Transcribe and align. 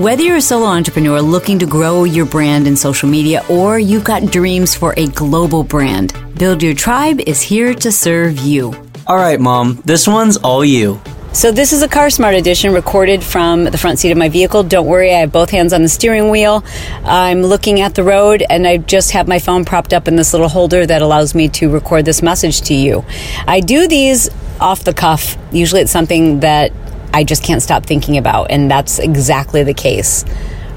Whether 0.00 0.22
you're 0.22 0.36
a 0.36 0.40
solo 0.40 0.64
entrepreneur 0.64 1.20
looking 1.20 1.58
to 1.58 1.66
grow 1.66 2.04
your 2.04 2.24
brand 2.24 2.66
in 2.66 2.74
social 2.74 3.06
media 3.06 3.44
or 3.50 3.78
you've 3.78 4.02
got 4.02 4.32
dreams 4.32 4.74
for 4.74 4.94
a 4.96 5.06
global 5.08 5.62
brand, 5.62 6.14
Build 6.38 6.62
Your 6.62 6.72
Tribe 6.72 7.20
is 7.26 7.42
here 7.42 7.74
to 7.74 7.92
serve 7.92 8.38
you. 8.38 8.72
All 9.06 9.16
right, 9.16 9.38
Mom, 9.38 9.82
this 9.84 10.08
one's 10.08 10.38
all 10.38 10.64
you. 10.64 10.98
So, 11.34 11.52
this 11.52 11.74
is 11.74 11.82
a 11.82 11.88
Car 11.88 12.08
Smart 12.08 12.34
edition 12.34 12.72
recorded 12.72 13.22
from 13.22 13.64
the 13.64 13.76
front 13.76 13.98
seat 13.98 14.10
of 14.10 14.16
my 14.16 14.30
vehicle. 14.30 14.62
Don't 14.62 14.86
worry, 14.86 15.14
I 15.14 15.18
have 15.18 15.32
both 15.32 15.50
hands 15.50 15.74
on 15.74 15.82
the 15.82 15.88
steering 15.90 16.30
wheel. 16.30 16.64
I'm 17.04 17.42
looking 17.42 17.82
at 17.82 17.94
the 17.94 18.02
road 18.02 18.42
and 18.48 18.66
I 18.66 18.78
just 18.78 19.10
have 19.10 19.28
my 19.28 19.38
phone 19.38 19.66
propped 19.66 19.92
up 19.92 20.08
in 20.08 20.16
this 20.16 20.32
little 20.32 20.48
holder 20.48 20.86
that 20.86 21.02
allows 21.02 21.34
me 21.34 21.50
to 21.50 21.68
record 21.68 22.06
this 22.06 22.22
message 22.22 22.62
to 22.62 22.74
you. 22.74 23.04
I 23.46 23.60
do 23.60 23.86
these 23.86 24.30
off 24.60 24.82
the 24.82 24.94
cuff. 24.94 25.36
Usually, 25.52 25.82
it's 25.82 25.92
something 25.92 26.40
that 26.40 26.72
I 27.12 27.24
just 27.24 27.42
can't 27.42 27.62
stop 27.62 27.84
thinking 27.86 28.16
about. 28.16 28.50
And 28.50 28.70
that's 28.70 28.98
exactly 28.98 29.62
the 29.62 29.74
case 29.74 30.24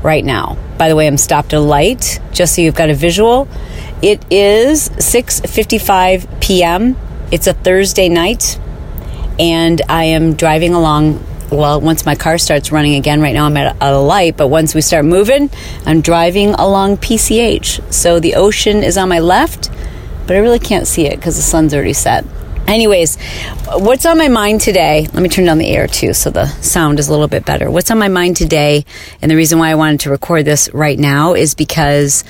right 0.02 0.24
now. 0.24 0.58
By 0.78 0.90
the 0.90 0.96
way, 0.96 1.08
I'm 1.08 1.18
stopped 1.18 1.54
at 1.54 1.58
a 1.58 1.62
light 1.62 2.20
just 2.32 2.56
so 2.56 2.62
you've 2.62 2.76
got 2.76 2.90
a 2.90 2.96
visual. 2.96 3.48
It 4.02 4.24
is 4.32 4.90
6:55 4.90 6.42
p.m. 6.42 6.98
It's 7.32 7.48
a 7.48 7.54
Thursday 7.54 8.10
night 8.10 8.60
and 9.40 9.82
I 9.90 10.06
am 10.06 10.36
driving 10.36 10.74
along 10.74 11.24
well, 11.52 11.80
once 11.80 12.06
my 12.06 12.16
car 12.16 12.40
starts 12.40 12.72
running 12.72 12.96
again, 12.96 13.22
right 13.22 13.34
now 13.34 13.46
I'm 13.46 13.56
at 13.58 13.78
a, 13.80 13.98
light, 13.98 14.38
but 14.38 14.48
once 14.48 14.74
we 14.74 14.82
start 14.82 15.06
moving, 15.06 15.52
I'm 15.86 16.02
driving 16.02 16.56
along 16.56 16.98
PCH. 16.98 17.94
So 17.94 18.20
the 18.20 18.36
ocean 18.36 18.78
is 18.82 18.98
on 18.98 19.08
my 19.08 19.20
left, 19.20 19.70
but 20.26 20.36
I 20.36 20.40
really 20.40 20.58
can't 20.58 20.88
see 20.88 21.06
it 21.06 21.16
because 21.18 21.36
the 21.36 21.44
sun's 21.44 21.74
already 21.74 21.94
set. 21.94 22.26
Anyways, 22.68 23.18
what's 23.74 24.06
on 24.06 24.18
my 24.18 24.30
mind 24.30 24.62
today? 24.62 25.08
Let 25.14 25.22
me 25.22 25.30
turn 25.30 25.46
down 25.46 25.58
the 25.58 25.68
air 25.68 25.86
too 25.86 26.14
so 26.14 26.30
the 26.30 26.48
sound 26.48 26.98
is 26.98 27.10
a 27.10 27.12
little 27.12 27.28
bit 27.28 27.46
better. 27.46 27.70
What's 27.70 27.92
on 27.92 28.00
my 28.00 28.08
mind 28.08 28.38
today, 28.38 28.86
and 29.22 29.30
the 29.30 29.36
reason 29.36 29.60
why 29.60 29.70
I 29.70 29.76
wanted 29.76 30.00
to 30.02 30.10
record 30.10 30.46
this 30.46 30.74
right 30.74 30.98
now 30.98 31.34
is 31.34 31.56
because 31.56 32.24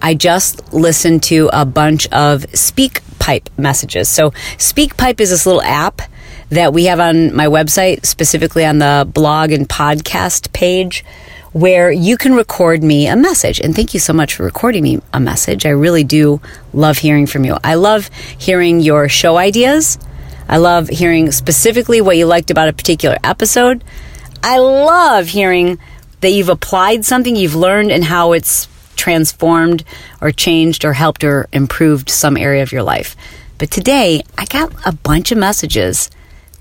I 0.00 0.14
just 0.14 0.72
listened 0.72 1.24
to 1.24 1.50
a 1.52 1.66
bunch 1.66 2.06
of 2.12 2.42
SpeakPipe 2.52 3.48
messages. 3.58 4.08
So, 4.08 4.30
SpeakPipe 4.56 5.20
is 5.20 5.30
this 5.30 5.44
little 5.44 5.62
app 5.62 6.02
that 6.50 6.72
we 6.72 6.84
have 6.84 7.00
on 7.00 7.34
my 7.34 7.46
website, 7.46 8.06
specifically 8.06 8.64
on 8.64 8.78
the 8.78 9.08
blog 9.12 9.50
and 9.50 9.68
podcast 9.68 10.52
page 10.52 11.04
where 11.52 11.90
you 11.90 12.16
can 12.16 12.34
record 12.34 12.82
me 12.82 13.08
a 13.08 13.16
message. 13.16 13.60
And 13.60 13.74
thank 13.74 13.92
you 13.92 14.00
so 14.00 14.12
much 14.12 14.34
for 14.34 14.44
recording 14.44 14.82
me 14.82 15.00
a 15.12 15.20
message. 15.20 15.66
I 15.66 15.70
really 15.70 16.04
do 16.04 16.40
love 16.72 16.98
hearing 16.98 17.26
from 17.26 17.44
you. 17.44 17.56
I 17.64 17.74
love 17.74 18.08
hearing 18.38 18.80
your 18.80 19.08
show 19.08 19.36
ideas. 19.36 19.98
I 20.48 20.58
love 20.58 20.88
hearing 20.88 21.30
specifically 21.32 22.00
what 22.00 22.16
you 22.16 22.26
liked 22.26 22.50
about 22.50 22.68
a 22.68 22.72
particular 22.72 23.16
episode. 23.24 23.84
I 24.42 24.58
love 24.58 25.28
hearing 25.28 25.78
that 26.20 26.30
you've 26.30 26.48
applied 26.48 27.04
something 27.04 27.36
you've 27.36 27.54
learned 27.54 27.90
and 27.90 28.04
how 28.04 28.32
it's 28.32 28.68
transformed 28.96 29.84
or 30.20 30.30
changed 30.30 30.84
or 30.84 30.92
helped 30.92 31.24
or 31.24 31.48
improved 31.52 32.10
some 32.10 32.36
area 32.36 32.62
of 32.62 32.72
your 32.72 32.82
life. 32.82 33.16
But 33.58 33.70
today, 33.70 34.22
I 34.38 34.44
got 34.46 34.72
a 34.86 34.92
bunch 34.92 35.32
of 35.32 35.38
messages 35.38 36.10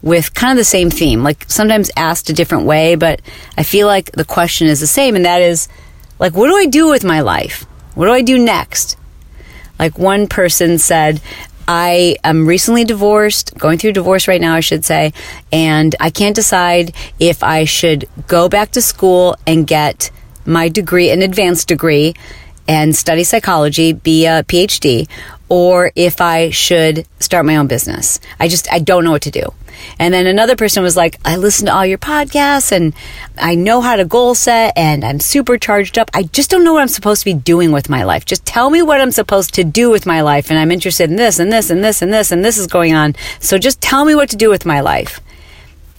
with 0.02 0.34
kind 0.34 0.52
of 0.52 0.58
the 0.58 0.64
same 0.64 0.90
theme, 0.90 1.24
like 1.24 1.46
sometimes 1.48 1.92
asked 1.98 2.30
a 2.30 2.34
different 2.34 2.66
way, 2.66 2.96
but 2.96 3.22
I 3.58 3.64
feel 3.64 3.88
like 3.88 4.12
the 4.14 4.26
question 4.26 4.68
is 4.68 4.80
the 4.80 4.88
same, 4.88 5.16
and 5.16 5.26
that 5.26 5.42
is, 5.42 5.68
like, 6.20 6.36
what 6.36 6.48
do 6.48 6.56
I 6.56 6.66
do 6.66 6.90
with 6.90 7.04
my 7.04 7.22
life? 7.22 7.64
What 7.96 8.06
do 8.06 8.12
I 8.12 8.22
do 8.22 8.38
next? 8.38 8.98
Like 9.78 9.98
one 9.98 10.28
person 10.28 10.78
said, 10.78 11.22
I 11.68 12.18
am 12.24 12.48
recently 12.48 12.84
divorced, 12.84 13.58
going 13.58 13.78
through 13.78 13.92
divorce 13.94 14.28
right 14.28 14.42
now, 14.42 14.56
I 14.56 14.60
should 14.60 14.84
say, 14.84 15.14
and 15.52 15.96
I 16.00 16.10
can't 16.10 16.36
decide 16.36 16.96
if 17.20 17.44
I 17.44 17.66
should 17.66 18.10
go 18.28 18.50
back 18.50 18.72
to 18.72 18.82
school 18.82 19.36
and 19.46 19.68
get 19.68 20.12
my 20.46 20.70
degree, 20.70 21.12
an 21.12 21.22
advanced 21.22 21.68
degree, 21.68 22.16
and 22.68 22.96
study 22.96 23.24
psychology, 23.24 23.94
be 23.94 24.26
a 24.26 24.44
PhD, 24.44 25.08
or 25.48 25.92
if 25.96 26.22
I 26.22 26.50
should 26.50 27.06
start 27.20 27.46
my 27.46 27.58
own 27.58 27.68
business. 27.68 28.20
I 28.40 28.48
just, 28.48 28.72
I 28.72 28.80
don't 28.80 29.04
know 29.04 29.12
what 29.12 29.24
to 29.24 29.32
do. 29.32 29.54
And 29.98 30.14
then 30.14 30.28
another 30.28 30.56
person 30.56 30.84
was 30.84 30.96
like, 30.96 31.20
I 31.26 31.36
listen 31.38 31.66
to 31.68 31.74
all 31.74 31.86
your 31.86 31.98
podcasts 31.98 32.72
and 32.72 32.94
I 33.38 33.56
know 33.56 33.82
how 33.82 33.96
to 33.96 34.06
goal 34.06 34.36
set 34.36 34.74
and 34.78 35.04
I'm 35.04 35.20
super 35.20 35.58
charged 35.58 35.98
up. 35.98 36.10
I 36.14 36.24
just 36.24 36.50
don't 36.50 36.64
know 36.64 36.74
what 36.74 36.82
I'm 36.82 36.88
supposed 36.88 37.22
to 37.22 37.26
be 37.26 37.34
doing 37.34 37.72
with 37.72 37.90
my 37.90 38.04
life. 38.04 38.26
Just 38.26 38.46
tell 38.46 38.70
me 38.70 38.82
what 38.82 39.02
I'm 39.02 39.12
supposed 39.12 39.54
to 39.56 39.64
do 39.64 39.90
with 39.90 40.06
my 40.06 40.22
life. 40.22 40.50
And 40.50 40.60
I'm 40.60 40.72
interested 40.72 41.10
in 41.10 41.16
this 41.16 41.40
and 41.40 41.52
this 41.52 41.70
and 41.70 41.84
this 41.84 42.02
and 42.02 42.14
this 42.14 42.32
and 42.32 42.44
this 42.44 42.58
is 42.58 42.68
going 42.68 42.94
on. 42.94 43.16
So 43.40 43.58
just 43.58 43.82
tell 43.82 44.06
me 44.06 44.16
what 44.16 44.30
to 44.30 44.36
do 44.36 44.50
with 44.50 44.66
my 44.66 44.82
life. 44.82 45.20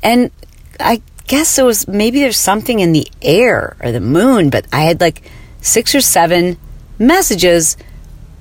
And 0.03 0.31
I 0.79 1.03
guess 1.27 1.59
it 1.59 1.65
was 1.65 1.87
maybe 1.87 2.21
there's 2.21 2.37
something 2.37 2.81
in 2.81 2.93
the 2.93 3.07
air 3.23 3.77
or 3.81 3.93
the 3.93 4.01
moon, 4.01 4.51
but 4.51 4.67
I 4.73 4.83
had 4.83 5.01
like 5.01 5.31
six 5.61 5.95
or 5.95 6.01
seven 6.01 6.59
messages 6.99 7.77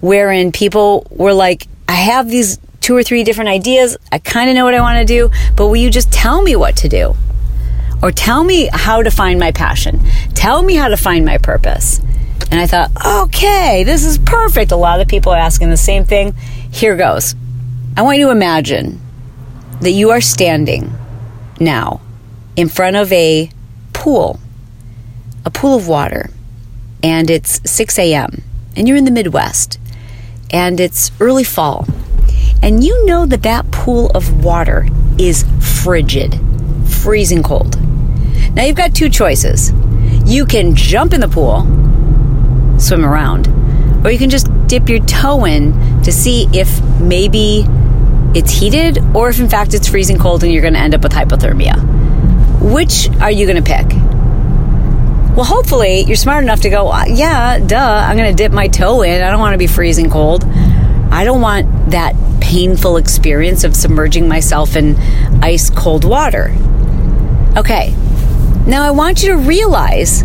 wherein 0.01 0.51
people 0.51 1.05
were 1.09 1.33
like, 1.33 1.67
I 1.87 1.93
have 1.93 2.29
these 2.29 2.59
two 2.89 2.97
or 2.97 3.03
three 3.03 3.23
different 3.23 3.51
ideas. 3.51 3.97
I 4.11 4.17
kind 4.17 4.49
of 4.49 4.55
know 4.55 4.65
what 4.65 4.73
I 4.73 4.81
want 4.81 4.97
to 4.97 5.05
do, 5.05 5.29
but 5.55 5.67
will 5.67 5.75
you 5.75 5.91
just 5.91 6.11
tell 6.11 6.41
me 6.41 6.55
what 6.55 6.77
to 6.77 6.89
do? 6.89 7.13
Or 8.01 8.11
tell 8.11 8.43
me 8.43 8.67
how 8.73 9.03
to 9.03 9.11
find 9.11 9.39
my 9.39 9.51
passion. 9.51 9.99
Tell 10.33 10.63
me 10.63 10.73
how 10.73 10.87
to 10.87 10.97
find 10.97 11.23
my 11.23 11.37
purpose. 11.37 11.99
And 12.49 12.55
I 12.59 12.65
thought, 12.65 12.89
okay, 13.05 13.83
this 13.83 14.03
is 14.03 14.17
perfect. 14.17 14.71
A 14.71 14.75
lot 14.75 15.01
of 15.01 15.07
people 15.07 15.31
are 15.31 15.37
asking 15.37 15.69
the 15.69 15.77
same 15.77 16.03
thing. 16.03 16.33
Here 16.71 16.97
goes. 16.97 17.35
I 17.95 18.01
want 18.01 18.17
you 18.17 18.25
to 18.25 18.31
imagine 18.31 18.99
that 19.81 19.91
you 19.91 20.09
are 20.09 20.21
standing 20.21 20.91
now 21.59 22.01
in 22.55 22.69
front 22.69 22.95
of 22.95 23.13
a 23.13 23.51
pool, 23.93 24.39
a 25.45 25.51
pool 25.51 25.75
of 25.75 25.87
water, 25.87 26.31
and 27.03 27.29
it's 27.29 27.61
6 27.69 27.99
a.m., 27.99 28.41
and 28.75 28.87
you're 28.87 28.97
in 28.97 29.05
the 29.05 29.11
Midwest, 29.11 29.79
and 30.49 30.79
it's 30.79 31.11
early 31.19 31.43
fall 31.43 31.85
and 32.61 32.83
you 32.83 33.05
know 33.05 33.25
that 33.25 33.43
that 33.43 33.69
pool 33.71 34.11
of 34.13 34.43
water 34.43 34.87
is 35.17 35.45
frigid, 35.81 36.39
freezing 36.87 37.43
cold. 37.43 37.79
Now 38.53 38.63
you've 38.63 38.75
got 38.75 38.93
two 38.93 39.09
choices. 39.09 39.71
You 40.25 40.45
can 40.45 40.75
jump 40.75 41.13
in 41.13 41.21
the 41.21 41.27
pool, 41.27 41.61
swim 42.79 43.05
around, 43.05 43.47
or 44.05 44.11
you 44.11 44.17
can 44.17 44.29
just 44.29 44.47
dip 44.67 44.89
your 44.89 44.99
toe 45.05 45.45
in 45.45 45.73
to 46.03 46.11
see 46.11 46.47
if 46.53 46.81
maybe 46.99 47.65
it's 48.35 48.51
heated 48.51 48.99
or 49.15 49.29
if 49.29 49.39
in 49.39 49.49
fact 49.49 49.73
it's 49.73 49.87
freezing 49.87 50.17
cold 50.17 50.43
and 50.43 50.53
you're 50.53 50.61
going 50.61 50.73
to 50.73 50.79
end 50.79 50.93
up 50.93 51.01
with 51.01 51.11
hypothermia. 51.11 51.75
Which 52.61 53.09
are 53.21 53.31
you 53.31 53.45
going 53.45 53.61
to 53.61 53.63
pick? 53.63 53.87
Well, 55.35 55.45
hopefully 55.45 56.01
you're 56.01 56.17
smart 56.17 56.43
enough 56.43 56.61
to 56.61 56.69
go, 56.69 56.89
uh, 56.91 57.05
yeah, 57.07 57.59
duh, 57.59 58.05
I'm 58.07 58.17
going 58.17 58.35
to 58.35 58.35
dip 58.35 58.51
my 58.51 58.67
toe 58.67 59.01
in. 59.03 59.21
I 59.21 59.29
don't 59.29 59.39
want 59.39 59.53
to 59.53 59.57
be 59.57 59.67
freezing 59.67 60.09
cold. 60.09 60.43
I 61.11 61.23
don't 61.23 61.41
want 61.41 61.91
that 61.91 62.13
painful 62.49 62.97
experience 62.97 63.63
of 63.63 63.75
submerging 63.75 64.27
myself 64.27 64.75
in 64.75 64.95
ice 65.43 65.69
cold 65.69 66.03
water. 66.03 66.51
Okay, 67.55 67.93
now 68.65 68.81
I 68.81 68.89
want 68.89 69.21
you 69.21 69.29
to 69.29 69.37
realize 69.37 70.23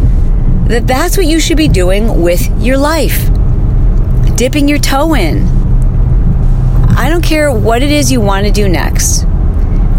that 0.69 0.87
that's 0.87 1.19
what 1.19 1.27
you 1.27 1.39
should 1.39 1.59
be 1.59 1.69
doing 1.69 2.23
with 2.23 2.49
your 2.63 2.79
life 2.79 3.29
dipping 4.37 4.69
your 4.69 4.79
toe 4.79 5.15
in. 5.15 5.47
I 6.97 7.11
don't 7.11 7.23
care 7.23 7.53
what 7.53 7.83
it 7.83 7.91
is 7.91 8.11
you 8.11 8.23
want 8.23 8.47
to 8.47 8.53
do 8.53 8.71
next 8.71 9.27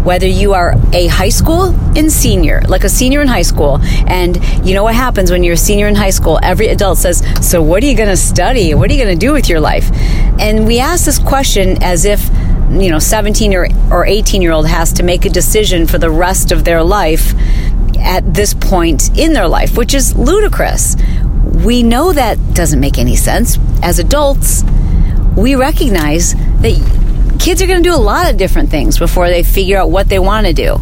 whether 0.06 0.28
you 0.28 0.52
are 0.52 0.72
a 0.92 1.08
high 1.08 1.28
school 1.28 1.74
and 1.98 2.12
senior, 2.12 2.62
like 2.68 2.84
a 2.84 2.88
senior 2.88 3.20
in 3.20 3.26
high 3.26 3.42
school, 3.42 3.80
and 4.06 4.38
you 4.64 4.72
know 4.72 4.84
what 4.84 4.94
happens 4.94 5.32
when 5.32 5.42
you're 5.42 5.54
a 5.54 5.58
senior 5.58 5.88
in 5.88 5.96
high 5.96 6.10
school? 6.10 6.38
Every 6.44 6.68
adult 6.68 6.98
says, 6.98 7.24
So, 7.42 7.60
what 7.60 7.82
are 7.82 7.86
you 7.86 7.96
going 7.96 8.08
to 8.08 8.16
study? 8.16 8.72
What 8.72 8.88
are 8.88 8.94
you 8.94 9.02
going 9.02 9.18
to 9.18 9.26
do 9.26 9.32
with 9.32 9.48
your 9.48 9.58
life? 9.58 9.90
And 10.38 10.64
we 10.64 10.78
ask 10.78 11.06
this 11.06 11.18
question 11.18 11.82
as 11.82 12.04
if, 12.04 12.30
you 12.70 12.88
know, 12.88 13.00
17 13.00 13.52
or, 13.52 13.66
or 13.90 14.06
18 14.06 14.42
year 14.42 14.52
old 14.52 14.68
has 14.68 14.92
to 14.92 15.02
make 15.02 15.24
a 15.24 15.28
decision 15.28 15.88
for 15.88 15.98
the 15.98 16.10
rest 16.10 16.52
of 16.52 16.64
their 16.64 16.84
life 16.84 17.34
at 17.98 18.32
this 18.32 18.54
point 18.54 19.18
in 19.18 19.32
their 19.32 19.48
life, 19.48 19.76
which 19.76 19.92
is 19.92 20.16
ludicrous. 20.16 20.94
We 21.64 21.82
know 21.82 22.12
that 22.12 22.38
doesn't 22.54 22.78
make 22.78 22.98
any 22.98 23.16
sense. 23.16 23.58
As 23.82 23.98
adults, 23.98 24.62
we 25.36 25.56
recognize 25.56 26.34
that 26.60 27.05
kids 27.38 27.62
are 27.62 27.66
going 27.66 27.82
to 27.82 27.88
do 27.88 27.94
a 27.94 27.98
lot 27.98 28.30
of 28.30 28.36
different 28.36 28.70
things 28.70 28.98
before 28.98 29.28
they 29.28 29.42
figure 29.42 29.78
out 29.78 29.90
what 29.90 30.08
they 30.08 30.18
want 30.18 30.46
to 30.46 30.52
do. 30.52 30.78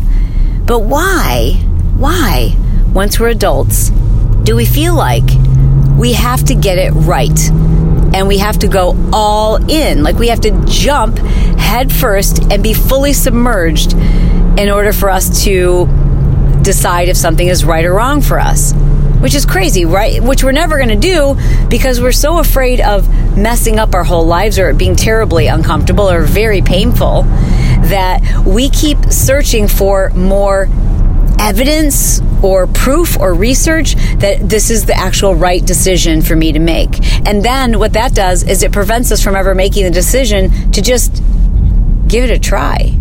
But 0.66 0.80
why, 0.80 1.52
why, 1.96 2.56
once 2.92 3.20
we're 3.20 3.28
adults, 3.28 3.90
do 4.44 4.56
we 4.56 4.64
feel 4.64 4.94
like 4.94 5.24
we 5.96 6.12
have 6.12 6.44
to 6.44 6.54
get 6.54 6.78
it 6.78 6.90
right 6.90 7.50
and 8.14 8.28
we 8.28 8.38
have 8.38 8.58
to 8.60 8.68
go 8.68 8.96
all 9.12 9.56
in. 9.70 10.02
Like 10.02 10.16
we 10.16 10.28
have 10.28 10.40
to 10.42 10.64
jump 10.66 11.18
head 11.18 11.92
first 11.92 12.42
and 12.52 12.62
be 12.62 12.72
fully 12.72 13.12
submerged 13.12 13.94
in 13.94 14.70
order 14.70 14.92
for 14.92 15.10
us 15.10 15.44
to 15.44 15.86
decide 16.62 17.08
if 17.08 17.16
something 17.16 17.46
is 17.46 17.64
right 17.64 17.84
or 17.84 17.92
wrong 17.94 18.20
for 18.20 18.38
us. 18.38 18.72
Which 19.20 19.34
is 19.34 19.46
crazy, 19.46 19.84
right? 19.84 20.22
Which 20.22 20.44
we're 20.44 20.52
never 20.52 20.76
going 20.76 20.90
to 20.90 20.96
do 20.96 21.36
because 21.68 22.00
we're 22.00 22.12
so 22.12 22.38
afraid 22.38 22.80
of 22.80 23.08
messing 23.36 23.78
up 23.78 23.94
our 23.94 24.04
whole 24.04 24.26
lives 24.26 24.58
or 24.58 24.70
it 24.70 24.78
being 24.78 24.96
terribly 24.96 25.46
uncomfortable 25.46 26.08
or 26.08 26.22
very 26.22 26.62
painful 26.62 27.22
that 27.22 28.44
we 28.46 28.70
keep 28.70 28.98
searching 29.10 29.68
for 29.68 30.10
more 30.10 30.68
evidence 31.38 32.20
or 32.42 32.66
proof 32.66 33.18
or 33.18 33.34
research 33.34 33.94
that 34.18 34.38
this 34.40 34.70
is 34.70 34.86
the 34.86 34.94
actual 34.94 35.34
right 35.34 35.64
decision 35.64 36.22
for 36.22 36.36
me 36.36 36.52
to 36.52 36.58
make. 36.58 36.90
And 37.26 37.44
then 37.44 37.78
what 37.78 37.94
that 37.94 38.14
does 38.14 38.42
is 38.44 38.62
it 38.62 38.72
prevents 38.72 39.10
us 39.12 39.22
from 39.22 39.34
ever 39.34 39.54
making 39.54 39.84
the 39.84 39.90
decision 39.90 40.72
to 40.72 40.80
just 40.80 41.22
give 42.06 42.24
it 42.24 42.30
a 42.30 42.38
try. 42.38 42.96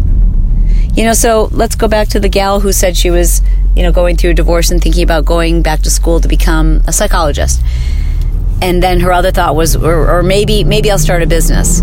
You 0.95 1.05
know, 1.05 1.13
so 1.13 1.49
let's 1.51 1.75
go 1.75 1.87
back 1.87 2.09
to 2.09 2.19
the 2.19 2.29
gal 2.29 2.59
who 2.59 2.71
said 2.71 2.95
she 2.95 3.09
was, 3.09 3.41
you 3.75 3.83
know, 3.83 3.91
going 3.91 4.15
through 4.15 4.31
a 4.31 4.33
divorce 4.35 4.71
and 4.71 4.81
thinking 4.81 5.03
about 5.03 5.25
going 5.25 5.61
back 5.61 5.81
to 5.81 5.89
school 5.89 6.19
to 6.19 6.27
become 6.27 6.81
a 6.87 6.93
psychologist. 6.93 7.61
And 8.61 8.81
then 8.81 8.99
her 9.01 9.11
other 9.11 9.31
thought 9.31 9.55
was, 9.55 9.75
or, 9.75 10.17
or 10.17 10.23
maybe, 10.23 10.63
maybe 10.63 10.89
I'll 10.89 10.99
start 10.99 11.21
a 11.21 11.27
business. 11.27 11.81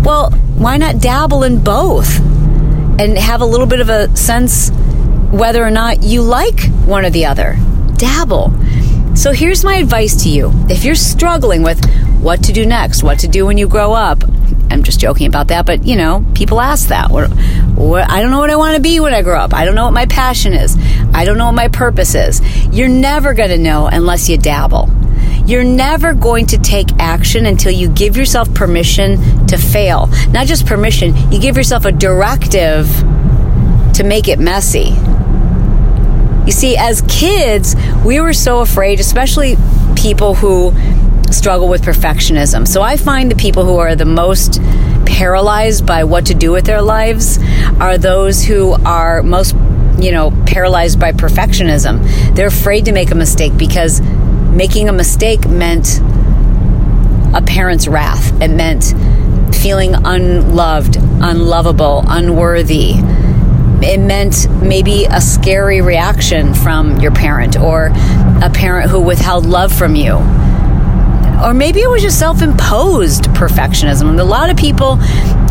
Well, 0.00 0.30
why 0.56 0.76
not 0.76 1.00
dabble 1.00 1.42
in 1.42 1.62
both 1.62 2.18
and 2.98 3.16
have 3.16 3.40
a 3.40 3.46
little 3.46 3.66
bit 3.66 3.80
of 3.80 3.88
a 3.88 4.14
sense 4.16 4.70
whether 5.30 5.64
or 5.64 5.70
not 5.70 6.02
you 6.02 6.22
like 6.22 6.68
one 6.84 7.04
or 7.04 7.10
the 7.10 7.26
other. 7.26 7.56
Dabble. 7.96 8.52
So 9.14 9.32
here's 9.32 9.64
my 9.64 9.76
advice 9.76 10.22
to 10.22 10.28
you. 10.28 10.52
If 10.68 10.84
you're 10.84 10.94
struggling 10.94 11.62
with 11.62 11.84
what 12.20 12.44
to 12.44 12.52
do 12.52 12.64
next, 12.66 13.02
what 13.02 13.20
to 13.20 13.28
do 13.28 13.46
when 13.46 13.58
you 13.58 13.68
grow 13.68 13.92
up, 13.92 14.22
I'm 14.70 14.82
just 14.82 15.00
joking 15.00 15.26
about 15.26 15.48
that, 15.48 15.66
but 15.66 15.84
you 15.84 15.96
know, 15.96 16.24
people 16.34 16.60
ask 16.60 16.88
that. 16.88 17.10
What, 17.10 17.28
what, 17.74 18.10
I 18.10 18.20
don't 18.20 18.30
know 18.30 18.38
what 18.38 18.50
I 18.50 18.56
want 18.56 18.76
to 18.76 18.82
be 18.82 19.00
when 19.00 19.14
I 19.14 19.22
grow 19.22 19.38
up. 19.38 19.54
I 19.54 19.64
don't 19.64 19.74
know 19.74 19.84
what 19.84 19.94
my 19.94 20.06
passion 20.06 20.52
is. 20.52 20.76
I 21.14 21.24
don't 21.24 21.38
know 21.38 21.46
what 21.46 21.54
my 21.54 21.68
purpose 21.68 22.14
is. 22.14 22.40
You're 22.66 22.88
never 22.88 23.34
going 23.34 23.50
to 23.50 23.58
know 23.58 23.86
unless 23.86 24.28
you 24.28 24.38
dabble. 24.38 24.86
You're 25.48 25.64
never 25.64 26.12
going 26.12 26.44
to 26.48 26.58
take 26.58 26.88
action 26.98 27.46
until 27.46 27.72
you 27.72 27.88
give 27.88 28.18
yourself 28.18 28.52
permission 28.52 29.46
to 29.46 29.56
fail. 29.56 30.08
Not 30.28 30.46
just 30.46 30.66
permission, 30.66 31.16
you 31.32 31.40
give 31.40 31.56
yourself 31.56 31.86
a 31.86 31.90
directive 31.90 32.86
to 33.94 34.04
make 34.04 34.28
it 34.28 34.38
messy. 34.38 34.94
You 36.44 36.52
see, 36.52 36.76
as 36.76 37.00
kids, 37.08 37.76
we 38.04 38.20
were 38.20 38.34
so 38.34 38.60
afraid, 38.60 39.00
especially 39.00 39.56
people 39.96 40.34
who 40.34 40.74
struggle 41.32 41.66
with 41.66 41.80
perfectionism. 41.80 42.68
So 42.68 42.82
I 42.82 42.98
find 42.98 43.30
the 43.30 43.36
people 43.36 43.64
who 43.64 43.78
are 43.78 43.96
the 43.96 44.04
most 44.04 44.60
paralyzed 45.06 45.86
by 45.86 46.04
what 46.04 46.26
to 46.26 46.34
do 46.34 46.52
with 46.52 46.66
their 46.66 46.82
lives 46.82 47.38
are 47.80 47.96
those 47.96 48.44
who 48.44 48.74
are 48.84 49.22
most, 49.22 49.54
you 49.98 50.12
know, 50.12 50.30
paralyzed 50.44 51.00
by 51.00 51.12
perfectionism. 51.12 52.34
They're 52.34 52.48
afraid 52.48 52.84
to 52.84 52.92
make 52.92 53.12
a 53.12 53.14
mistake 53.14 53.56
because 53.56 54.02
making 54.50 54.88
a 54.88 54.92
mistake 54.92 55.48
meant 55.48 56.00
a 57.34 57.42
parent's 57.44 57.88
wrath. 57.88 58.32
It 58.42 58.48
meant 58.48 58.94
feeling 59.54 59.94
unloved, 59.94 60.96
unlovable, 60.96 62.04
unworthy 62.06 62.94
it 63.82 64.00
meant 64.00 64.50
maybe 64.60 65.04
a 65.04 65.20
scary 65.20 65.80
reaction 65.80 66.52
from 66.54 66.98
your 66.98 67.12
parent 67.12 67.56
or 67.56 67.90
a 68.42 68.50
parent 68.52 68.90
who 68.90 69.00
withheld 69.00 69.46
love 69.46 69.72
from 69.72 69.94
you. 69.94 70.16
Or 71.42 71.54
maybe 71.54 71.80
it 71.80 71.88
was 71.88 72.02
just 72.02 72.18
self 72.18 72.42
imposed 72.42 73.24
perfectionism. 73.24 74.18
A 74.18 74.24
lot 74.24 74.50
of 74.50 74.56
people, 74.56 74.96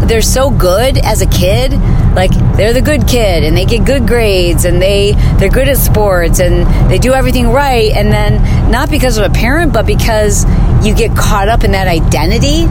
they're 0.06 0.22
so 0.22 0.50
good 0.50 0.98
as 0.98 1.22
a 1.22 1.28
kid. 1.28 1.72
Like 2.14 2.32
they're 2.58 2.74
the 2.74 2.82
good 2.82 3.08
kid 3.08 3.44
and 3.44 3.56
they 3.56 3.66
get 3.66 3.86
good 3.86 4.08
grades 4.08 4.66
and 4.66 4.82
they, 4.82 5.14
they're 5.38 5.50
good 5.50 5.70
at 5.70 5.78
sports 5.78 6.40
and 6.40 6.66
they 6.92 6.98
do 6.98 7.14
everything 7.14 7.50
right. 7.50 7.92
And 7.92 8.12
then 8.12 8.72
not 8.72 8.90
because 8.90 9.18
of 9.18 9.26
a 9.26 9.34
parent, 9.34 9.72
but 9.72 9.86
because 9.86 10.46
you 10.86 10.94
get 10.94 11.16
caught 11.16 11.48
up 11.48 11.64
in 11.64 11.72
that 11.72 11.88
identity 11.88 12.66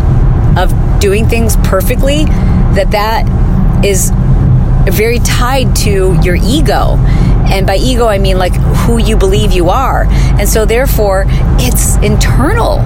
of 0.60 1.00
doing 1.00 1.28
things 1.28 1.56
perfectly, 1.58 2.24
that 2.74 2.90
that 2.90 3.84
is 3.84 4.10
very 4.90 5.18
tied 5.20 5.74
to 5.76 6.18
your 6.22 6.36
ego. 6.36 6.96
And 7.48 7.66
by 7.66 7.76
ego, 7.76 8.06
I 8.06 8.18
mean 8.18 8.38
like 8.38 8.54
who 8.54 8.98
you 8.98 9.16
believe 9.16 9.52
you 9.52 9.70
are. 9.70 10.06
And 10.38 10.48
so, 10.48 10.64
therefore, 10.64 11.24
it's 11.58 11.96
internal 11.98 12.78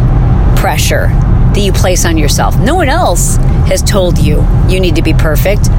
pressure 0.60 1.06
that 1.08 1.60
you 1.60 1.72
place 1.72 2.04
on 2.04 2.18
yourself. 2.18 2.58
No 2.58 2.74
one 2.74 2.90
else 2.90 3.36
has 3.66 3.82
told 3.82 4.18
you 4.18 4.46
you 4.68 4.78
need 4.78 4.96
to 4.96 5.02
be 5.02 5.14
perfect. 5.14 5.70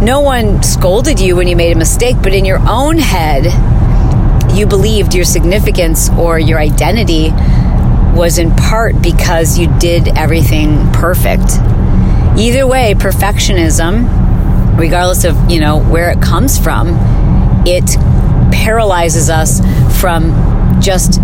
No 0.00 0.20
one 0.20 0.62
scolded 0.62 1.20
you 1.20 1.36
when 1.36 1.46
you 1.46 1.56
made 1.56 1.76
a 1.76 1.78
mistake, 1.78 2.16
but 2.22 2.32
in 2.32 2.46
your 2.46 2.58
own 2.66 2.96
head, 2.96 3.44
you 4.56 4.66
believed 4.66 5.14
your 5.14 5.26
significance 5.26 6.08
or 6.10 6.38
your 6.38 6.58
identity 6.58 7.32
was 8.16 8.38
in 8.38 8.50
part 8.56 9.02
because 9.02 9.58
you 9.58 9.68
did 9.78 10.08
everything 10.16 10.90
perfect. 10.92 11.58
Either 12.38 12.66
way, 12.66 12.94
perfectionism 12.94 14.08
regardless 14.78 15.24
of 15.24 15.50
you 15.50 15.60
know 15.60 15.78
where 15.78 16.10
it 16.10 16.20
comes 16.20 16.58
from 16.58 16.88
it 17.64 17.96
paralyzes 18.52 19.30
us 19.30 19.60
from 20.00 20.80
just 20.80 21.20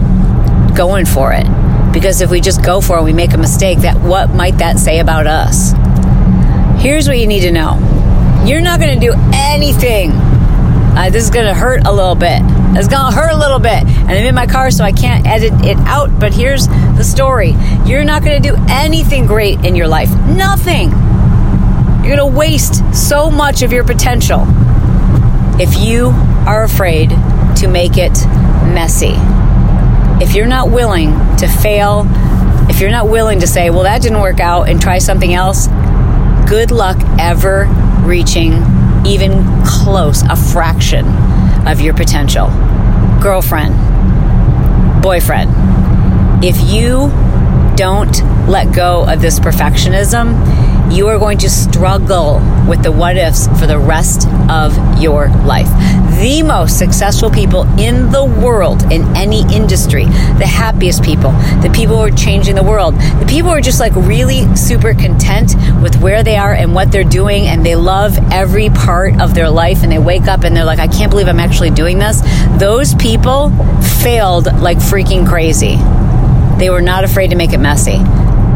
going 0.76 1.04
for 1.04 1.32
it 1.32 1.46
because 1.92 2.20
if 2.20 2.30
we 2.30 2.40
just 2.40 2.62
go 2.64 2.80
for 2.80 2.98
it 2.98 3.02
we 3.02 3.12
make 3.12 3.32
a 3.32 3.38
mistake 3.38 3.78
that 3.80 4.00
what 4.00 4.30
might 4.30 4.58
that 4.58 4.78
say 4.78 5.00
about 5.00 5.26
us? 5.26 5.72
Here's 6.82 7.06
what 7.06 7.18
you 7.18 7.26
need 7.26 7.42
to 7.42 7.50
know. 7.50 7.78
You're 8.46 8.60
not 8.60 8.80
going 8.80 8.98
to 8.98 9.06
do 9.06 9.12
anything. 9.34 10.12
Uh, 10.12 11.10
this 11.10 11.24
is 11.24 11.30
going 11.30 11.46
to 11.46 11.54
hurt 11.54 11.86
a 11.86 11.92
little 11.92 12.14
bit. 12.14 12.40
It's 12.76 12.88
going 12.88 13.12
to 13.12 13.16
hurt 13.16 13.32
a 13.32 13.36
little 13.36 13.58
bit. 13.58 13.84
And 13.84 14.10
i'm 14.10 14.26
in 14.26 14.34
my 14.34 14.46
car 14.46 14.70
so 14.70 14.84
i 14.84 14.92
can't 14.92 15.26
edit 15.26 15.52
it 15.64 15.76
out 15.78 16.18
but 16.18 16.32
here's 16.32 16.68
the 16.68 17.04
story. 17.04 17.54
You're 17.84 18.04
not 18.04 18.24
going 18.24 18.42
to 18.42 18.48
do 18.48 18.56
anything 18.68 19.26
great 19.26 19.64
in 19.64 19.74
your 19.74 19.88
life. 19.88 20.10
Nothing. 20.26 20.90
You're 20.90 22.16
going 22.16 22.32
to 22.32 22.38
waste 22.38 22.82
so 22.94 23.30
much 23.30 23.62
of 23.62 23.72
your 23.72 23.84
potential 23.84 24.44
if 25.60 25.78
you 25.78 26.08
are 26.46 26.64
afraid 26.64 27.10
to 27.56 27.68
make 27.68 27.98
it 27.98 28.12
messy. 28.72 29.14
If 30.20 30.34
you're 30.34 30.46
not 30.46 30.70
willing 30.70 31.12
to 31.38 31.48
fail, 31.48 32.06
if 32.68 32.80
you're 32.80 32.90
not 32.90 33.08
willing 33.08 33.40
to 33.40 33.46
say, 33.46 33.70
well, 33.70 33.84
that 33.84 34.02
didn't 34.02 34.20
work 34.20 34.38
out 34.38 34.68
and 34.68 34.80
try 34.80 34.98
something 34.98 35.32
else, 35.34 35.66
good 36.48 36.70
luck 36.70 36.98
ever 37.18 37.66
reaching 38.02 38.52
even 39.06 39.44
close, 39.64 40.22
a 40.22 40.36
fraction 40.36 41.06
of 41.66 41.80
your 41.80 41.94
potential. 41.94 42.48
Girlfriend, 43.22 43.74
boyfriend, 45.02 45.50
if 46.44 46.60
you 46.70 47.10
don't 47.76 48.22
let 48.46 48.74
go 48.74 49.08
of 49.08 49.20
this 49.20 49.40
perfectionism, 49.40 50.34
you 50.90 51.06
are 51.06 51.18
going 51.18 51.38
to 51.38 51.48
struggle 51.48 52.40
with 52.68 52.82
the 52.82 52.90
what 52.90 53.16
ifs 53.16 53.46
for 53.58 53.66
the 53.66 53.78
rest 53.78 54.26
of 54.50 54.76
your 55.00 55.28
life. 55.44 55.68
The 56.20 56.42
most 56.42 56.78
successful 56.78 57.30
people 57.30 57.62
in 57.78 58.10
the 58.10 58.24
world, 58.24 58.82
in 58.92 59.04
any 59.16 59.40
industry, 59.54 60.04
the 60.04 60.46
happiest 60.46 61.02
people, 61.02 61.30
the 61.62 61.70
people 61.74 61.96
who 61.96 62.02
are 62.02 62.10
changing 62.10 62.56
the 62.56 62.62
world, 62.62 62.94
the 62.94 63.26
people 63.28 63.50
who 63.50 63.56
are 63.56 63.60
just 63.60 63.80
like 63.80 63.94
really 63.94 64.44
super 64.56 64.92
content 64.92 65.54
with 65.82 65.96
where 66.02 66.22
they 66.22 66.36
are 66.36 66.52
and 66.52 66.74
what 66.74 66.90
they're 66.92 67.04
doing, 67.04 67.46
and 67.46 67.64
they 67.64 67.76
love 67.76 68.18
every 68.32 68.68
part 68.68 69.20
of 69.20 69.34
their 69.34 69.48
life, 69.48 69.82
and 69.82 69.90
they 69.90 69.98
wake 69.98 70.26
up 70.26 70.42
and 70.42 70.56
they're 70.56 70.64
like, 70.64 70.80
I 70.80 70.88
can't 70.88 71.10
believe 71.10 71.28
I'm 71.28 71.40
actually 71.40 71.70
doing 71.70 71.98
this. 71.98 72.20
Those 72.58 72.94
people 72.96 73.50
failed 74.02 74.46
like 74.60 74.78
freaking 74.78 75.26
crazy. 75.26 75.76
They 76.58 76.68
were 76.68 76.82
not 76.82 77.04
afraid 77.04 77.30
to 77.30 77.36
make 77.36 77.52
it 77.52 77.58
messy. 77.58 78.02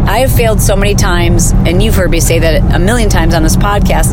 I 0.06 0.18
have 0.18 0.32
failed 0.32 0.60
so 0.60 0.76
many 0.76 0.94
times, 0.94 1.52
and 1.52 1.82
you've 1.82 1.94
heard 1.94 2.10
me 2.10 2.20
say 2.20 2.38
that 2.38 2.74
a 2.74 2.78
million 2.78 3.08
times 3.08 3.34
on 3.34 3.42
this 3.42 3.56
podcast. 3.56 4.12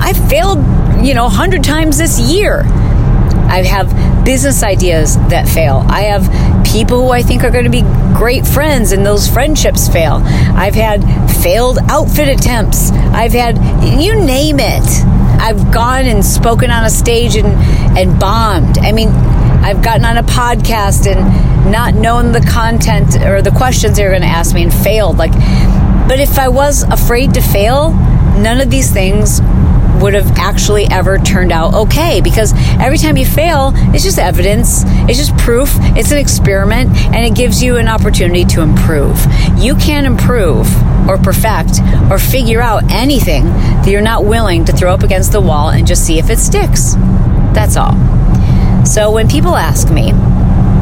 I've 0.00 0.16
failed, 0.28 0.58
you 1.04 1.14
know, 1.14 1.26
a 1.26 1.30
hundred 1.30 1.64
times 1.64 1.98
this 1.98 2.20
year. 2.20 2.62
I 2.62 3.62
have 3.62 4.24
business 4.24 4.62
ideas 4.62 5.16
that 5.28 5.48
fail. 5.48 5.84
I 5.88 6.02
have 6.02 6.24
people 6.64 7.02
who 7.02 7.10
I 7.10 7.22
think 7.22 7.44
are 7.44 7.50
going 7.50 7.64
to 7.64 7.70
be 7.70 7.82
great 8.16 8.46
friends, 8.46 8.92
and 8.92 9.04
those 9.04 9.28
friendships 9.28 9.88
fail. 9.88 10.22
I've 10.24 10.74
had 10.74 11.02
failed 11.42 11.78
outfit 11.88 12.28
attempts. 12.28 12.90
I've 12.90 13.32
had, 13.32 13.56
you 14.00 14.14
name 14.14 14.56
it. 14.60 15.04
I've 15.40 15.72
gone 15.72 16.06
and 16.06 16.24
spoken 16.24 16.70
on 16.70 16.84
a 16.84 16.90
stage 16.90 17.36
and, 17.36 17.48
and 17.98 18.18
bombed. 18.18 18.78
I 18.78 18.92
mean, 18.92 19.08
I've 19.64 19.80
gotten 19.82 20.04
on 20.04 20.18
a 20.18 20.22
podcast 20.22 21.10
and 21.10 21.72
not 21.72 21.94
known 21.94 22.32
the 22.32 22.40
content 22.42 23.16
or 23.16 23.40
the 23.40 23.50
questions 23.50 23.96
they 23.96 24.04
were 24.04 24.10
going 24.10 24.20
to 24.20 24.28
ask 24.28 24.54
me 24.54 24.62
and 24.62 24.72
failed. 24.72 25.16
Like, 25.16 25.32
but 26.06 26.20
if 26.20 26.38
I 26.38 26.48
was 26.48 26.82
afraid 26.82 27.32
to 27.32 27.40
fail, 27.40 27.92
none 28.36 28.60
of 28.60 28.68
these 28.68 28.92
things 28.92 29.40
would 30.02 30.12
have 30.12 30.36
actually 30.36 30.84
ever 30.90 31.16
turned 31.16 31.50
out 31.50 31.72
okay 31.72 32.20
because 32.20 32.52
every 32.78 32.98
time 32.98 33.16
you 33.16 33.24
fail, 33.24 33.72
it's 33.94 34.04
just 34.04 34.18
evidence, 34.18 34.82
it's 35.08 35.18
just 35.18 35.34
proof, 35.38 35.70
it's 35.96 36.12
an 36.12 36.18
experiment, 36.18 36.94
and 36.94 37.24
it 37.24 37.34
gives 37.34 37.62
you 37.62 37.78
an 37.78 37.88
opportunity 37.88 38.44
to 38.44 38.60
improve. 38.60 39.18
You 39.56 39.76
can't 39.76 40.06
improve 40.06 40.68
or 41.08 41.16
perfect 41.16 41.80
or 42.10 42.18
figure 42.18 42.60
out 42.60 42.92
anything 42.92 43.44
that 43.46 43.88
you're 43.88 44.02
not 44.02 44.26
willing 44.26 44.66
to 44.66 44.74
throw 44.74 44.92
up 44.92 45.02
against 45.02 45.32
the 45.32 45.40
wall 45.40 45.70
and 45.70 45.86
just 45.86 46.04
see 46.04 46.18
if 46.18 46.28
it 46.28 46.38
sticks. 46.38 46.96
That's 47.54 47.78
all. 47.78 48.13
So 48.84 49.10
when 49.10 49.28
people 49.28 49.56
ask 49.56 49.90
me, 49.90 50.12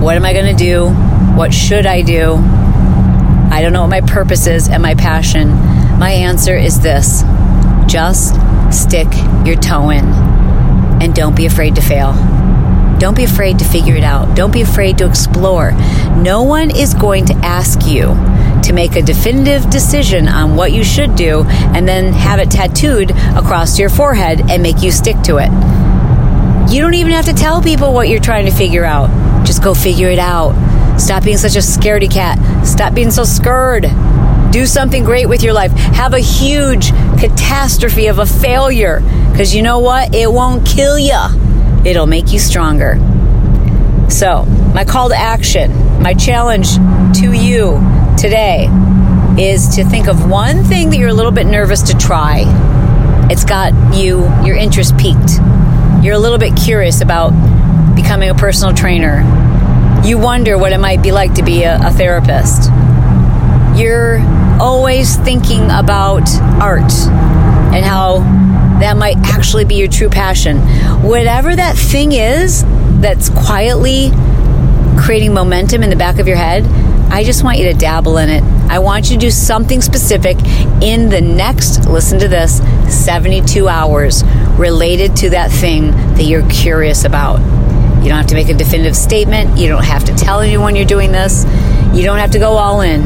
what 0.02 0.16
am 0.16 0.24
I 0.24 0.32
going 0.32 0.54
to 0.54 0.64
do? 0.64 0.88
What 1.36 1.54
should 1.54 1.86
I 1.86 2.02
do? 2.02 2.34
I 2.34 3.60
don't 3.62 3.72
know 3.72 3.82
what 3.82 3.90
my 3.90 4.00
purpose 4.00 4.46
is 4.46 4.68
and 4.68 4.82
my 4.82 4.94
passion. 4.94 5.50
My 5.98 6.10
answer 6.10 6.56
is 6.56 6.80
this 6.80 7.22
just 7.86 8.34
stick 8.72 9.08
your 9.44 9.56
toe 9.56 9.90
in 9.90 10.04
and 11.00 11.14
don't 11.14 11.36
be 11.36 11.46
afraid 11.46 11.76
to 11.76 11.80
fail. 11.80 12.12
Don't 12.98 13.16
be 13.16 13.24
afraid 13.24 13.58
to 13.60 13.64
figure 13.64 13.96
it 13.96 14.04
out. 14.04 14.36
Don't 14.36 14.52
be 14.52 14.62
afraid 14.62 14.98
to 14.98 15.08
explore. 15.08 15.72
No 16.16 16.42
one 16.42 16.74
is 16.74 16.94
going 16.94 17.26
to 17.26 17.34
ask 17.44 17.86
you 17.86 18.14
to 18.62 18.72
make 18.72 18.96
a 18.96 19.02
definitive 19.02 19.68
decision 19.70 20.28
on 20.28 20.56
what 20.56 20.72
you 20.72 20.82
should 20.84 21.14
do 21.14 21.44
and 21.44 21.86
then 21.86 22.12
have 22.12 22.38
it 22.38 22.50
tattooed 22.50 23.10
across 23.36 23.78
your 23.78 23.88
forehead 23.88 24.50
and 24.50 24.62
make 24.62 24.82
you 24.82 24.90
stick 24.90 25.20
to 25.22 25.38
it. 25.38 25.81
You 26.72 26.80
don't 26.80 26.94
even 26.94 27.12
have 27.12 27.26
to 27.26 27.34
tell 27.34 27.60
people 27.60 27.92
what 27.92 28.08
you're 28.08 28.18
trying 28.18 28.46
to 28.46 28.50
figure 28.50 28.82
out. 28.82 29.10
Just 29.44 29.62
go 29.62 29.74
figure 29.74 30.08
it 30.08 30.18
out. 30.18 30.54
Stop 30.98 31.22
being 31.22 31.36
such 31.36 31.54
a 31.54 31.58
scaredy 31.58 32.10
cat. 32.10 32.38
Stop 32.66 32.94
being 32.94 33.10
so 33.10 33.24
scared. 33.24 33.82
Do 34.52 34.64
something 34.64 35.04
great 35.04 35.26
with 35.26 35.42
your 35.42 35.52
life. 35.52 35.70
Have 35.72 36.14
a 36.14 36.18
huge 36.18 36.88
catastrophe 37.20 38.06
of 38.06 38.20
a 38.20 38.24
failure. 38.24 39.00
Because 39.30 39.54
you 39.54 39.60
know 39.60 39.80
what? 39.80 40.14
It 40.14 40.32
won't 40.32 40.66
kill 40.66 40.98
you, 40.98 41.20
it'll 41.84 42.06
make 42.06 42.32
you 42.32 42.38
stronger. 42.38 42.94
So, 44.08 44.46
my 44.72 44.86
call 44.86 45.10
to 45.10 45.14
action, 45.14 46.00
my 46.00 46.14
challenge 46.14 46.76
to 47.20 47.32
you 47.34 47.80
today 48.16 48.68
is 49.38 49.76
to 49.76 49.84
think 49.84 50.08
of 50.08 50.30
one 50.30 50.64
thing 50.64 50.88
that 50.88 50.96
you're 50.96 51.10
a 51.10 51.14
little 51.14 51.32
bit 51.32 51.46
nervous 51.46 51.82
to 51.82 51.98
try. 51.98 52.44
It's 53.30 53.44
got 53.44 53.74
you, 53.94 54.22
your 54.42 54.56
interest 54.56 54.96
peaked. 54.96 55.38
You're 56.02 56.14
a 56.14 56.18
little 56.18 56.38
bit 56.38 56.56
curious 56.56 57.00
about 57.00 57.30
becoming 57.94 58.28
a 58.28 58.34
personal 58.34 58.74
trainer. 58.74 59.20
You 60.04 60.18
wonder 60.18 60.58
what 60.58 60.72
it 60.72 60.78
might 60.78 61.00
be 61.00 61.12
like 61.12 61.34
to 61.34 61.44
be 61.44 61.62
a, 61.62 61.78
a 61.80 61.90
therapist. 61.92 62.70
You're 63.78 64.18
always 64.60 65.14
thinking 65.18 65.62
about 65.66 66.28
art 66.60 66.92
and 67.72 67.84
how 67.84 68.18
that 68.80 68.96
might 68.96 69.16
actually 69.18 69.64
be 69.64 69.76
your 69.76 69.86
true 69.86 70.08
passion. 70.08 70.58
Whatever 71.02 71.54
that 71.54 71.76
thing 71.76 72.10
is 72.10 72.64
that's 73.00 73.28
quietly 73.28 74.10
creating 74.98 75.32
momentum 75.32 75.84
in 75.84 75.90
the 75.90 75.96
back 75.96 76.18
of 76.18 76.26
your 76.26 76.36
head, 76.36 76.64
I 77.12 77.22
just 77.22 77.44
want 77.44 77.58
you 77.58 77.72
to 77.72 77.74
dabble 77.74 78.16
in 78.16 78.28
it. 78.28 78.42
I 78.72 78.78
want 78.78 79.10
you 79.10 79.16
to 79.16 79.20
do 79.20 79.30
something 79.30 79.82
specific 79.82 80.38
in 80.82 81.10
the 81.10 81.20
next, 81.20 81.86
listen 81.86 82.18
to 82.20 82.26
this, 82.26 82.56
72 82.88 83.68
hours 83.68 84.24
related 84.56 85.14
to 85.16 85.28
that 85.28 85.50
thing 85.50 85.90
that 86.14 86.22
you're 86.22 86.48
curious 86.48 87.04
about. 87.04 87.40
You 88.02 88.08
don't 88.08 88.16
have 88.16 88.28
to 88.28 88.34
make 88.34 88.48
a 88.48 88.54
definitive 88.54 88.96
statement. 88.96 89.58
You 89.58 89.68
don't 89.68 89.84
have 89.84 90.06
to 90.06 90.14
tell 90.14 90.40
anyone 90.40 90.74
you're 90.74 90.86
doing 90.86 91.12
this. 91.12 91.44
You 91.92 92.02
don't 92.02 92.16
have 92.16 92.30
to 92.30 92.38
go 92.38 92.52
all 92.52 92.80
in. 92.80 93.02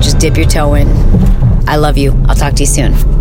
Just 0.00 0.20
dip 0.20 0.36
your 0.36 0.46
toe 0.46 0.74
in. 0.74 0.86
I 1.68 1.74
love 1.74 1.98
you. 1.98 2.12
I'll 2.28 2.36
talk 2.36 2.54
to 2.54 2.60
you 2.60 2.66
soon. 2.66 3.19